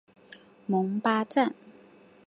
[0.65, 1.53] 蒙巴赞。